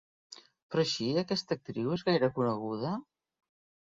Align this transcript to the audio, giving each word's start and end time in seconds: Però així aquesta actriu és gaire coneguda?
Però 0.75 0.85
així 0.85 1.09
aquesta 1.23 1.57
actriu 1.59 1.93
és 1.97 2.05
gaire 2.09 2.31
coneguda? 2.39 2.97